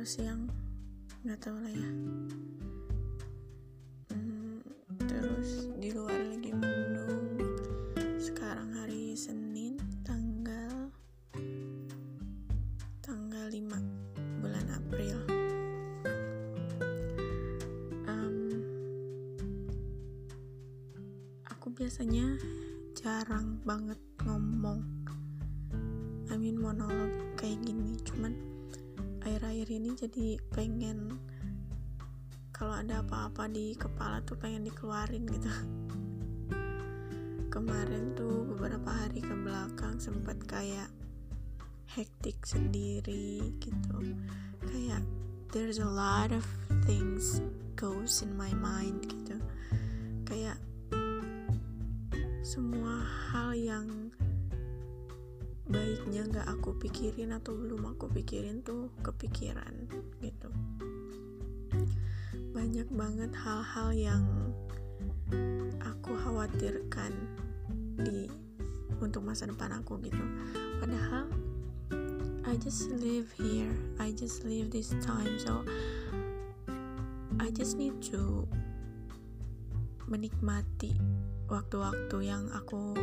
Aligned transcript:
atau 0.00 0.16
siang 0.16 0.48
nggak 1.28 1.44
tahu 1.44 1.60
lah 1.60 1.74
ya. 1.76 1.92
Hmm, 4.08 4.64
terus 5.04 5.68
di 5.76 5.92
luar 5.92 6.16
lagi 6.24 6.56
mendung. 6.56 7.36
Sekarang 8.16 8.72
hari 8.80 9.12
Senin 9.12 9.76
tanggal 10.00 10.88
tanggal 13.04 13.44
5 13.52 14.40
bulan 14.40 14.66
April. 14.72 15.20
Um, 18.08 18.56
aku 21.44 21.76
biasanya 21.76 22.40
jarang 22.96 23.60
banget 23.68 24.00
ngomong. 24.24 24.80
I 26.32 26.40
mean 26.40 26.56
monolog 26.56 27.36
kayak 27.36 27.60
gini 27.68 28.00
cuman 28.08 28.59
akhir-akhir 29.20 29.68
ini 29.68 29.90
jadi 29.96 30.26
pengen 30.52 31.20
kalau 32.60 32.76
ada 32.76 33.00
apa-apa 33.00 33.48
di 33.48 33.72
kepala 33.72 34.20
tuh 34.20 34.36
pengen 34.36 34.68
dikeluarin 34.68 35.24
gitu. 35.24 35.52
Kemarin 37.48 38.12
tuh 38.12 38.44
beberapa 38.52 38.92
hari 38.92 39.24
ke 39.24 39.32
belakang 39.32 39.96
sempat 39.96 40.36
kayak 40.44 40.92
hektik 41.88 42.36
sendiri 42.44 43.56
gitu. 43.64 44.14
Kayak 44.68 45.00
there's 45.56 45.80
a 45.80 45.88
lot 45.88 46.36
of 46.36 46.44
things 46.84 47.40
goes 47.80 48.20
in 48.20 48.36
my 48.36 48.52
mind 48.52 49.08
gitu. 49.08 49.40
Kayak 50.28 50.60
semua 52.44 53.02
hal 53.32 53.56
yang 53.56 54.09
baiknya 55.70 56.26
nggak 56.26 56.46
aku 56.50 56.74
pikirin 56.82 57.30
atau 57.30 57.54
belum 57.54 57.94
aku 57.94 58.10
pikirin 58.10 58.66
tuh 58.66 58.90
kepikiran 59.06 59.86
gitu. 60.18 60.50
Banyak 62.50 62.90
banget 62.90 63.30
hal-hal 63.38 63.94
yang 63.94 64.24
aku 65.78 66.18
khawatirkan 66.18 67.14
di 68.02 68.26
untuk 68.98 69.22
masa 69.22 69.46
depan 69.46 69.78
aku 69.78 70.02
gitu. 70.02 70.20
Padahal 70.82 71.30
I 72.50 72.58
just 72.58 72.90
live 72.90 73.30
here 73.38 73.70
I 74.02 74.10
just 74.10 74.42
live 74.42 74.74
this 74.74 74.90
time 75.06 75.38
so 75.38 75.62
I 77.38 77.54
just 77.54 77.78
need 77.78 78.02
to 78.10 78.42
menikmati 80.10 80.98
waktu-waktu 81.46 82.26
yang 82.26 82.50
aku 82.50 82.98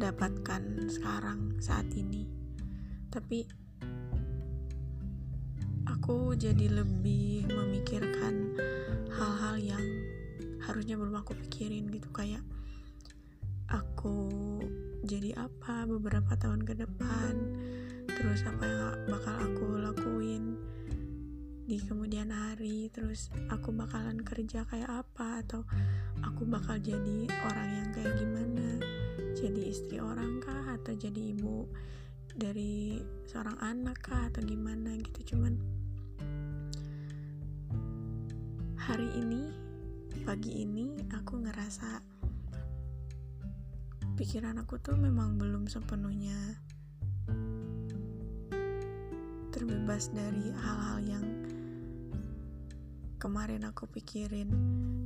dapatkan 0.00 0.88
sekarang 0.88 1.60
saat 1.60 1.86
ini. 1.92 2.24
Tapi 3.12 3.44
aku 5.84 6.32
jadi 6.40 6.72
lebih 6.72 7.52
memikirkan 7.52 8.56
hal-hal 9.12 9.60
yang 9.60 9.84
harusnya 10.64 10.96
belum 10.96 11.20
aku 11.20 11.36
pikirin 11.36 11.92
gitu. 11.92 12.08
Kayak 12.16 12.40
aku 13.68 14.32
jadi 15.04 15.36
apa 15.36 15.84
beberapa 15.84 16.34
tahun 16.34 16.64
ke 16.64 16.80
depan 16.80 17.32
terus 18.08 18.42
apa 18.44 18.64
yang 18.66 18.98
bakal 19.08 19.36
aku 19.38 19.66
lakuin 19.80 20.58
di 21.70 21.78
kemudian 21.78 22.34
hari 22.34 22.90
terus 22.90 23.30
aku 23.46 23.70
bakalan 23.70 24.18
kerja 24.26 24.66
kayak 24.66 24.90
apa 24.90 25.46
atau 25.46 25.62
aku 26.18 26.42
bakal 26.50 26.74
jadi 26.82 27.30
orang 27.46 27.70
yang 27.70 27.88
kayak 27.94 28.12
gimana 28.18 28.49
jadi 29.40 29.62
istri 29.72 29.96
orang 29.96 30.44
kah? 30.44 30.76
Atau 30.76 30.92
jadi 31.00 31.32
ibu 31.32 31.64
dari 32.36 33.00
seorang 33.24 33.56
anak 33.64 34.04
kah? 34.04 34.28
Atau 34.28 34.44
gimana 34.44 34.92
gitu? 35.00 35.32
Cuman 35.32 35.56
hari 38.76 39.08
ini 39.16 39.48
pagi 40.28 40.60
ini 40.60 40.92
aku 41.16 41.40
ngerasa 41.40 42.04
pikiran 44.20 44.60
aku 44.60 44.76
tuh 44.76 45.00
memang 45.00 45.40
belum 45.40 45.64
sepenuhnya 45.64 46.36
terbebas 49.48 50.12
dari 50.12 50.52
hal-hal 50.52 50.98
yang 51.00 51.26
kemarin 53.16 53.64
aku 53.64 53.88
pikirin. 53.88 54.52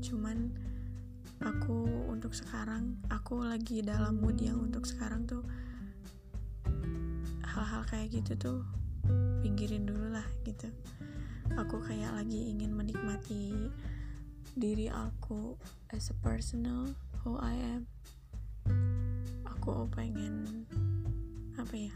Cuman 0.03 0.51
aku 1.45 2.09
untuk 2.09 2.33
sekarang 2.33 2.97
aku 3.13 3.45
lagi 3.45 3.85
dalam 3.85 4.17
mood 4.17 4.41
yang 4.41 4.57
untuk 4.65 4.89
sekarang 4.89 5.29
tuh 5.29 5.45
hal-hal 7.45 7.85
kayak 7.85 8.17
gitu 8.17 8.33
tuh 8.41 8.61
pinggirin 9.45 9.85
dulu 9.85 10.09
lah 10.09 10.25
gitu. 10.49 10.73
Aku 11.61 11.85
kayak 11.85 12.17
lagi 12.17 12.49
ingin 12.49 12.73
menikmati 12.73 13.53
diri 14.57 14.89
aku 14.89 15.61
as 15.93 16.09
a 16.09 16.17
personal 16.25 16.89
who 17.21 17.37
I 17.37 17.53
am. 17.77 17.85
Aku 19.45 19.85
pengen 19.93 20.65
apa 21.61 21.77
ya 21.77 21.95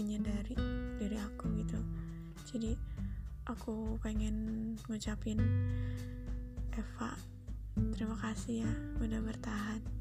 menyadari 0.00 0.56
diri 0.96 1.20
aku 1.20 1.52
gitu. 1.60 1.80
Jadi 2.48 2.72
aku 3.44 4.00
pengen 4.00 4.74
ngucapin 4.88 5.36
Eva 6.72 7.35
terima 7.96 8.16
kasih 8.16 8.64
ya 8.64 8.72
udah 9.04 9.20
bertahan 9.20 9.95